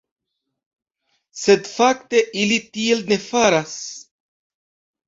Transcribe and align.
Sed 1.41 1.69
fakte 1.75 2.25
ili 2.45 2.59
tiel 2.79 3.07
ne 3.13 3.21
faras. 3.31 3.79